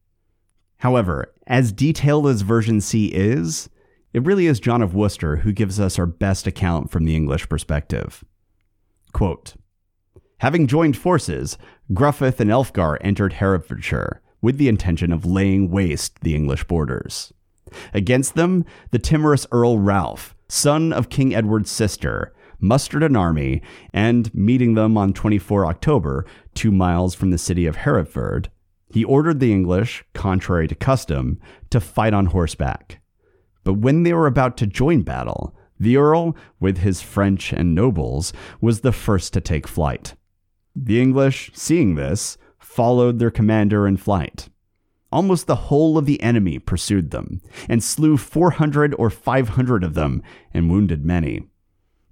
[0.82, 3.68] However, as detailed as version C is,
[4.12, 7.48] it really is John of Worcester who gives us our best account from the English
[7.48, 8.24] perspective.
[9.12, 9.54] Quote,
[10.38, 11.56] Having joined forces,
[11.92, 17.32] Gruffydd and Elfgar entered Herefordshire with the intention of laying waste the English borders.
[17.94, 23.62] Against them, the timorous Earl Ralph, son of King Edward's sister, mustered an army
[23.94, 28.50] and, meeting them on 24 October, two miles from the city of Hereford,
[28.92, 33.00] he ordered the English, contrary to custom, to fight on horseback.
[33.64, 38.34] But when they were about to join battle, the Earl, with his French and nobles,
[38.60, 40.14] was the first to take flight.
[40.76, 44.50] The English, seeing this, followed their commander in flight.
[45.10, 50.22] Almost the whole of the enemy pursued them, and slew 400 or 500 of them,
[50.52, 51.44] and wounded many.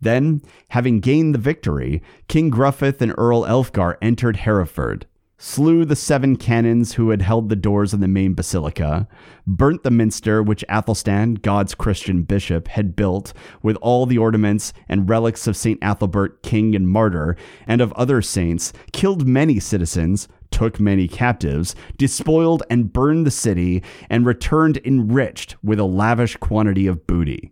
[0.00, 0.40] Then,
[0.70, 5.06] having gained the victory, King Gruffydd and Earl Elfgar entered Hereford,
[5.42, 9.08] slew the seven canons who had held the doors of the main basilica,
[9.46, 15.08] burnt the minster which Athelstan, God's Christian bishop, had built with all the ornaments and
[15.08, 15.80] relics of St.
[15.80, 22.62] Athelbert, king and martyr, and of other saints, killed many citizens, took many captives, despoiled
[22.68, 27.50] and burned the city, and returned enriched with a lavish quantity of booty.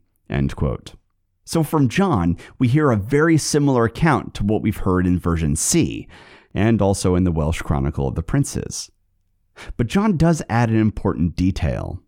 [1.46, 5.57] So from John, we hear a very similar account to what we've heard in version
[5.57, 6.07] C
[6.55, 8.91] and also in the Welsh Chronicle of the Princes.
[9.77, 12.03] But John does add an important detail.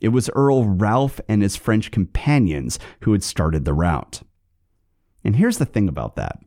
[0.00, 4.22] It was Earl Ralph and his French companions who had started the rout.
[5.24, 6.38] And here's the thing about that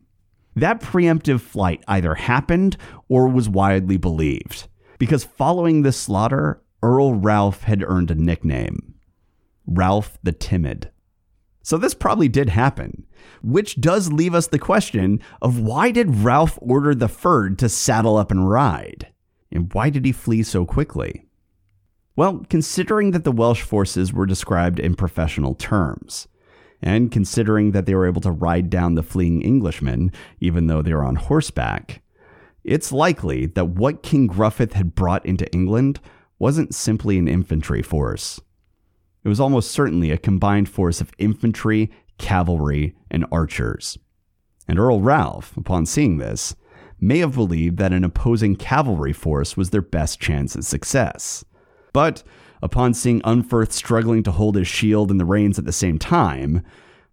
[0.56, 2.76] that preemptive flight either happened
[3.08, 8.96] or was widely believed, because following this slaughter, Earl Ralph had earned a nickname
[9.66, 10.92] Ralph the Timid.
[11.62, 13.06] So this probably did happen,
[13.44, 18.18] which does leave us the question of why did Ralph order the Fyrd to saddle
[18.18, 19.08] up and ride?
[19.52, 21.26] And why did he flee so quickly?
[22.16, 26.28] Well, considering that the Welsh forces were described in professional terms,
[26.82, 30.94] and considering that they were able to ride down the fleeing Englishmen, even though they
[30.94, 32.02] were on horseback,
[32.64, 36.00] it's likely that what King Gruffydd had brought into England
[36.38, 38.40] wasn't simply an infantry force.
[39.24, 43.98] It was almost certainly a combined force of infantry, cavalry, and archers.
[44.68, 46.56] And Earl Ralph, upon seeing this,
[47.00, 51.44] may have believed that an opposing cavalry force was their best chance at success.
[51.94, 52.24] But
[52.62, 56.64] upon seeing Unferth struggling to hold his shield and the reins at the same time,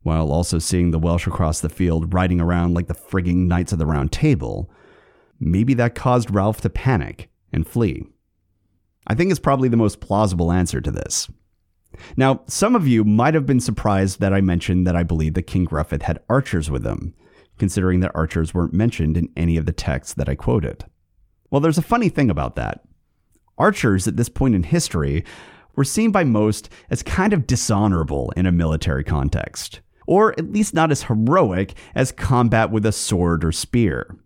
[0.03, 3.79] while also seeing the Welsh across the field riding around like the frigging Knights of
[3.79, 4.71] the Round Table,
[5.41, 8.05] maybe that caused Ralph to panic and flee.
[9.07, 11.29] I think it's probably the most plausible answer to this.
[12.17, 15.43] Now, some of you might have been surprised that I mentioned that I believe that
[15.43, 17.15] King Gruffydd had archers with him,
[17.59, 20.85] considering that archers weren't mentioned in any of the texts that I quoted.
[21.51, 22.83] Well, there's a funny thing about that.
[23.59, 25.25] Archers at this point in history
[25.75, 30.75] were seen by most as kind of dishonorable in a military context, or at least
[30.75, 34.17] not as heroic as combat with a sword or spear.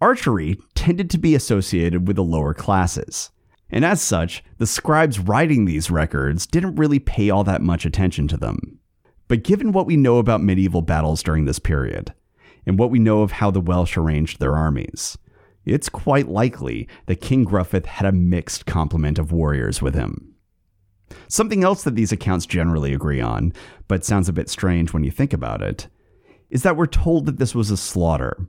[0.00, 3.30] Archery tended to be associated with the lower classes
[3.70, 8.28] and as such, the scribes writing these records didn't really pay all that much attention
[8.28, 8.78] to them.
[9.28, 12.12] But given what we know about medieval battles during this period,
[12.66, 15.16] and what we know of how the Welsh arranged their armies,
[15.64, 20.34] it's quite likely that King Gruffydd had a mixed complement of warriors with him.
[21.28, 23.52] Something else that these accounts generally agree on,
[23.88, 25.88] but sounds a bit strange when you think about it,
[26.48, 28.48] is that we're told that this was a slaughter.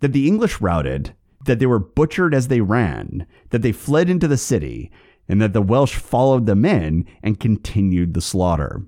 [0.00, 4.28] That the English routed that they were butchered as they ran, that they fled into
[4.28, 4.90] the city,
[5.28, 8.82] and that the Welsh followed them in and continued the slaughter.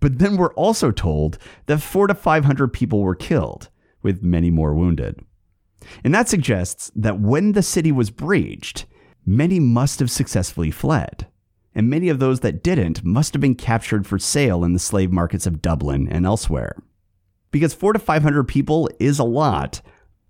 [0.00, 3.68] But then we're also told that four to 500 people were killed,
[4.02, 5.24] with many more wounded.
[6.04, 8.86] And that suggests that when the city was breached,
[9.24, 11.28] many must have successfully fled.
[11.74, 15.10] And many of those that didn't must have been captured for sale in the slave
[15.10, 16.76] markets of Dublin and elsewhere.
[17.50, 19.80] Because four to 500 people is a lot,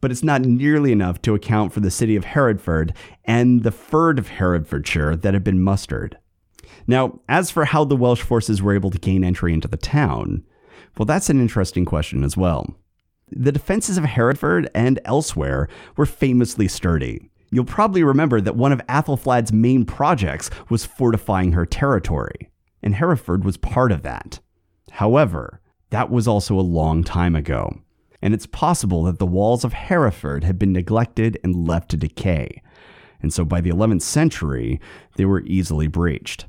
[0.03, 2.93] but it's not nearly enough to account for the city of Hereford
[3.25, 6.19] and the fyrd of Herefordshire that had been mustered.
[6.87, 10.45] Now, as for how the Welsh forces were able to gain entry into the town,
[10.99, 12.75] well, that's an interesting question as well.
[13.31, 17.31] The defenses of Hereford and elsewhere were famously sturdy.
[17.53, 22.51] You'll probably remember that one of Athelflaed's main projects was fortifying her territory,
[22.83, 24.41] and Hereford was part of that.
[24.91, 27.79] However, that was also a long time ago,
[28.23, 32.63] and it's possible that the walls of Hereford had been neglected and left to decay,
[33.21, 34.81] and so by the 11th century,
[35.17, 36.47] they were easily breached.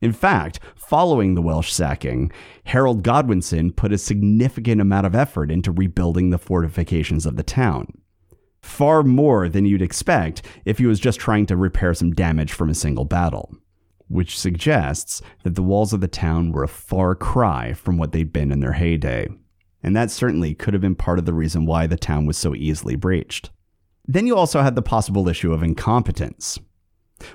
[0.00, 2.30] In fact, following the Welsh sacking,
[2.64, 7.86] Harold Godwinson put a significant amount of effort into rebuilding the fortifications of the town.
[8.62, 12.70] Far more than you'd expect if he was just trying to repair some damage from
[12.70, 13.52] a single battle,
[14.08, 18.32] which suggests that the walls of the town were a far cry from what they'd
[18.32, 19.28] been in their heyday.
[19.82, 22.54] And that certainly could have been part of the reason why the town was so
[22.54, 23.50] easily breached.
[24.06, 26.58] Then you also had the possible issue of incompetence.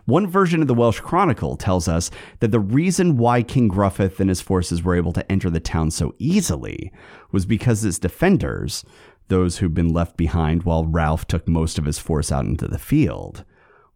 [0.06, 4.30] One version of the Welsh Chronicle tells us that the reason why King Gruffydd and
[4.30, 6.91] his forces were able to enter the town so easily
[7.32, 8.86] was because its defenders,
[9.28, 12.80] those who'd been left behind while Ralph took most of his force out into the
[12.80, 13.44] field,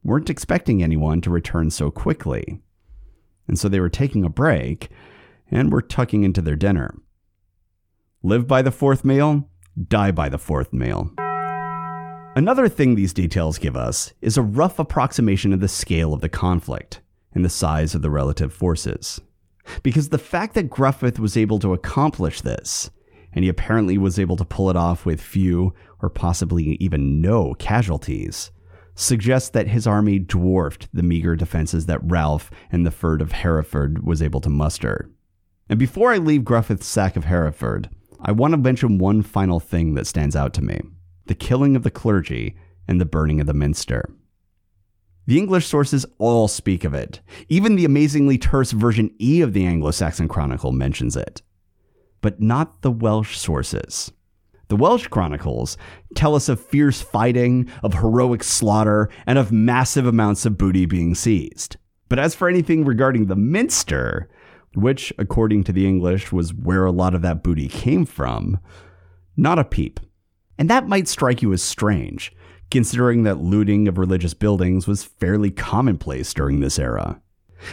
[0.04, 2.62] weren't expecting anyone to return so quickly.
[3.48, 4.90] And so they were taking a break
[5.50, 6.96] and were tucking into their dinner.
[8.24, 9.48] Live by the fourth meal,
[9.88, 11.12] die by the fourth meal.
[12.36, 16.28] Another thing these details give us is a rough approximation of the scale of the
[16.28, 17.02] conflict
[17.36, 19.22] and the size of the relative forces.
[19.84, 22.90] Because the fact that Gruffydd was able to accomplish this,
[23.34, 27.54] and he apparently was able to pull it off with few or possibly even no
[27.54, 28.50] casualties,
[28.96, 34.04] suggests that his army dwarfed the meager defenses that Ralph and the Fyrd of Hereford
[34.04, 35.08] was able to muster.
[35.70, 37.90] And before I leave Gruffydd's sack of Hereford,
[38.20, 40.80] I want to mention one final thing that stands out to me
[41.28, 42.56] the killing of the clergy,
[42.88, 44.10] and the burning of the minster.
[45.26, 47.20] The English sources all speak of it.
[47.50, 51.42] Even the amazingly terse version E of the Anglo Saxon Chronicle mentions it.
[52.22, 54.12] But not the Welsh sources.
[54.70, 55.78] The Welsh chronicles
[56.16, 61.14] tell us of fierce fighting, of heroic slaughter, and of massive amounts of booty being
[61.14, 61.76] seized.
[62.10, 64.30] But as for anything regarding the Minster,
[64.78, 68.60] which, according to the English, was where a lot of that booty came from,
[69.36, 70.00] not a peep.
[70.58, 72.32] And that might strike you as strange,
[72.70, 77.22] considering that looting of religious buildings was fairly commonplace during this era.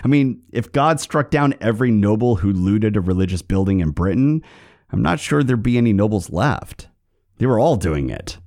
[0.02, 4.42] I mean, if God struck down every noble who looted a religious building in Britain,
[4.90, 6.88] I'm not sure there'd be any nobles left.
[7.38, 8.38] They were all doing it.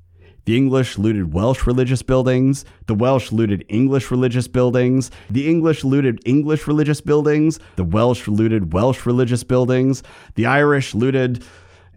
[0.47, 2.63] The English looted Welsh religious buildings.
[2.85, 5.11] The Welsh looted English religious buildings.
[5.29, 7.59] The English looted English religious buildings.
[7.75, 10.03] The Welsh looted Welsh religious buildings.
[10.35, 11.43] The Irish looted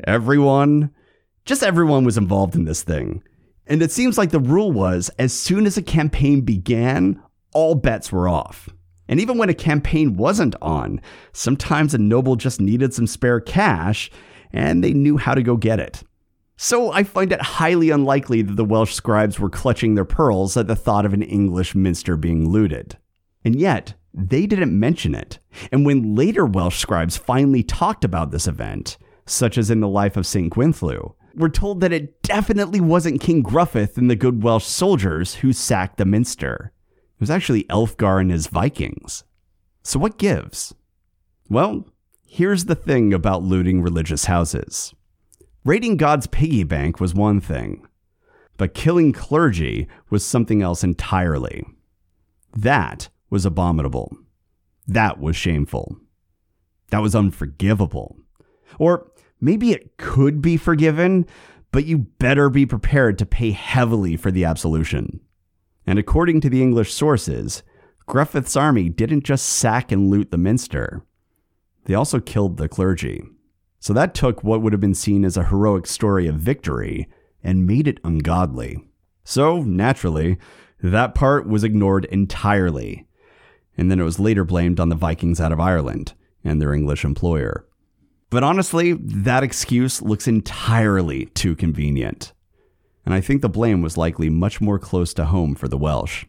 [0.02, 0.90] everyone.
[1.44, 3.22] Just everyone was involved in this thing.
[3.68, 7.22] And it seems like the rule was as soon as a campaign began,
[7.54, 8.68] all bets were off.
[9.06, 11.00] And even when a campaign wasn't on,
[11.32, 14.10] sometimes a noble just needed some spare cash
[14.52, 16.02] and they knew how to go get it.
[16.62, 20.66] So I find it highly unlikely that the Welsh scribes were clutching their pearls at
[20.66, 22.98] the thought of an English minster being looted.
[23.42, 25.38] And yet, they didn't mention it.
[25.72, 30.18] And when later Welsh scribes finally talked about this event, such as in the life
[30.18, 30.52] of St.
[30.52, 35.54] Gwynllyw, we're told that it definitely wasn't King Gruffydd and the good Welsh soldiers who
[35.54, 36.72] sacked the Minster.
[36.90, 39.24] It was actually Elfgar and his Vikings.
[39.82, 40.74] So what gives?
[41.48, 41.86] Well,
[42.26, 44.94] here's the thing about looting religious houses.
[45.64, 47.86] Raiding God's piggy bank was one thing,
[48.56, 51.64] but killing clergy was something else entirely.
[52.56, 54.16] That was abominable.
[54.86, 55.98] That was shameful.
[56.90, 58.16] That was unforgivable.
[58.78, 61.26] Or maybe it could be forgiven,
[61.72, 65.20] but you better be prepared to pay heavily for the absolution.
[65.86, 67.62] And according to the English sources,
[68.08, 71.04] Gruffydd's army didn't just sack and loot the minster,
[71.84, 73.22] they also killed the clergy.
[73.80, 77.08] So that took what would have been seen as a heroic story of victory
[77.42, 78.78] and made it ungodly.
[79.24, 80.38] So, naturally,
[80.82, 83.06] that part was ignored entirely.
[83.76, 86.12] And then it was later blamed on the Vikings out of Ireland
[86.44, 87.66] and their English employer.
[88.28, 92.32] But honestly, that excuse looks entirely too convenient.
[93.04, 96.26] And I think the blame was likely much more close to home for the Welsh.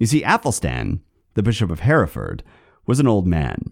[0.00, 1.00] You see, Athelstan,
[1.34, 2.42] the Bishop of Hereford,
[2.86, 3.70] was an old man.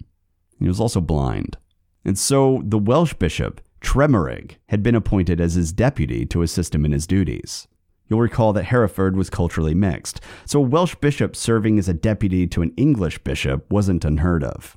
[0.59, 1.57] He was also blind.
[2.05, 6.85] And so the Welsh bishop, Tremerig, had been appointed as his deputy to assist him
[6.85, 7.69] in his duties.
[8.09, 12.47] You'll recall that Hereford was culturally mixed, so a Welsh bishop serving as a deputy
[12.49, 14.77] to an English bishop wasn't unheard of.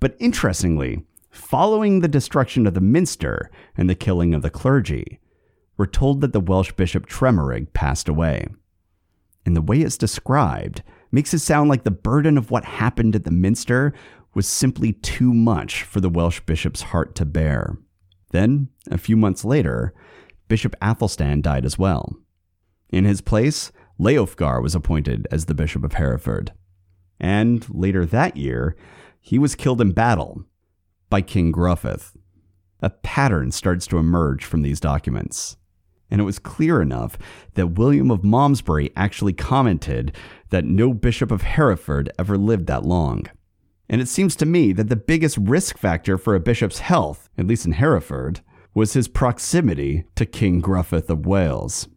[0.00, 5.20] But interestingly, following the destruction of the minster and the killing of the clergy,
[5.76, 8.46] we're told that the Welsh bishop Tremerig passed away.
[9.44, 13.24] And the way it's described makes it sound like the burden of what happened at
[13.24, 13.92] the minster
[14.34, 17.76] was simply too much for the Welsh bishop's heart to bear.
[18.30, 19.94] Then, a few months later,
[20.48, 22.16] Bishop Athelstan died as well.
[22.90, 26.52] In his place, Leofgar was appointed as the Bishop of Hereford.
[27.20, 28.76] And later that year,
[29.20, 30.44] he was killed in battle
[31.08, 32.02] by King Gruffydd.
[32.80, 35.56] A pattern starts to emerge from these documents.
[36.10, 37.16] And it was clear enough
[37.54, 40.14] that William of Malmesbury actually commented
[40.50, 43.26] that no Bishop of Hereford ever lived that long.
[43.92, 47.46] And it seems to me that the biggest risk factor for a bishop's health, at
[47.46, 48.40] least in Hereford,
[48.74, 51.88] was his proximity to King Gruffydd of Wales.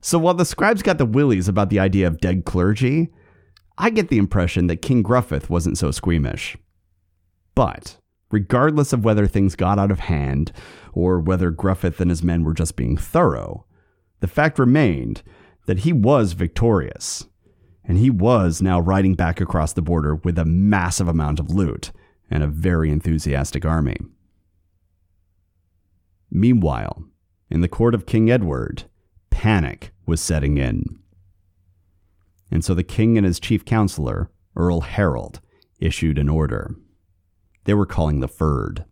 [0.00, 3.10] So while the scribes got the willies about the idea of dead clergy,
[3.76, 6.56] I get the impression that King Gruffydd wasn't so squeamish.
[7.54, 7.98] But,
[8.30, 10.52] regardless of whether things got out of hand,
[10.94, 13.66] or whether Gruffydd and his men were just being thorough,
[14.20, 15.22] the fact remained
[15.66, 17.26] that he was victorious
[17.84, 21.92] and he was now riding back across the border with a massive amount of loot
[22.30, 23.96] and a very enthusiastic army.
[26.30, 27.04] Meanwhile,
[27.50, 28.84] in the court of King Edward,
[29.30, 30.84] panic was setting in.
[32.50, 35.40] And so the king and his chief counselor, Earl Harold,
[35.78, 36.74] issued an order.
[37.64, 38.84] They were calling the Fyrd.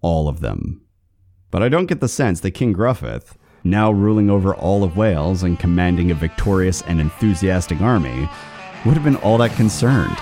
[0.00, 0.82] All of them.
[1.50, 3.24] But I don't get the sense that King Gruffydd,
[3.70, 8.28] now ruling over all of Wales and commanding a victorious and enthusiastic army,
[8.84, 10.16] would have been all that concerned.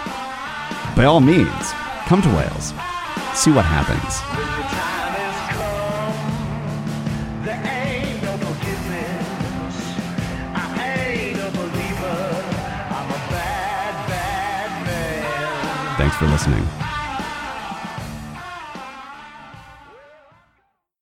[0.97, 1.73] By all means,
[2.07, 2.73] come to Wales.
[3.35, 4.21] See what happens.
[15.97, 16.84] Thanks for listening.